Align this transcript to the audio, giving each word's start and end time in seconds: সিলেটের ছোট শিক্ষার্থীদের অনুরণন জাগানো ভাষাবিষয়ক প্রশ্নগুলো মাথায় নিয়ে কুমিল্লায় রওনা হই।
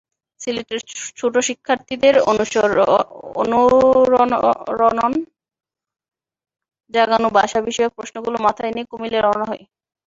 সিলেটের 0.39 0.79
ছোট 1.19 1.33
শিক্ষার্থীদের 1.47 2.15
অনুরণন 3.41 5.13
জাগানো 6.91 7.27
ভাষাবিষয়ক 7.37 7.91
প্রশ্নগুলো 7.97 8.37
মাথায় 8.45 8.71
নিয়ে 8.73 8.89
কুমিল্লায় 8.91 9.23
রওনা 9.25 9.45
হই। 9.49 9.61